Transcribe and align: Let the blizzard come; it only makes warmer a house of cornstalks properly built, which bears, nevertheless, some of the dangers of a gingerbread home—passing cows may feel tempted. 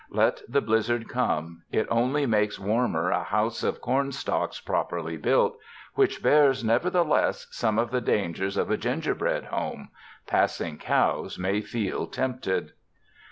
Let 0.09 0.41
the 0.51 0.61
blizzard 0.61 1.07
come; 1.07 1.61
it 1.71 1.85
only 1.91 2.25
makes 2.25 2.57
warmer 2.57 3.11
a 3.11 3.21
house 3.21 3.61
of 3.61 3.81
cornstalks 3.81 4.59
properly 4.59 5.15
built, 5.15 5.59
which 5.93 6.23
bears, 6.23 6.63
nevertheless, 6.63 7.45
some 7.51 7.77
of 7.77 7.91
the 7.91 8.01
dangers 8.01 8.57
of 8.57 8.71
a 8.71 8.77
gingerbread 8.77 9.43
home—passing 9.45 10.79
cows 10.79 11.37
may 11.37 11.61
feel 11.61 12.07
tempted. 12.07 12.73